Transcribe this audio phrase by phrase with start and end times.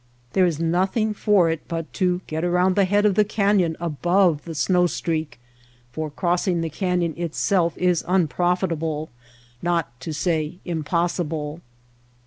[0.33, 4.45] There is nothing for it but to get around the head of the canyon above
[4.45, 5.39] the snow streak,
[5.91, 9.11] for crossing the canyon itself is unprofitable,
[9.61, 11.61] not to say impossible.